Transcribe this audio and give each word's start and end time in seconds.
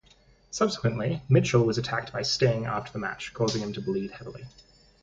Subsequently, 0.49 1.21
Mitchell 1.29 1.63
was 1.63 1.77
attacked 1.77 2.11
by 2.11 2.23
Sting 2.23 2.65
after 2.65 2.91
the 2.91 2.97
match, 2.97 3.35
causing 3.35 3.61
him 3.61 3.71
to 3.73 3.81
bleed 3.81 4.09
heavily. 4.09 4.47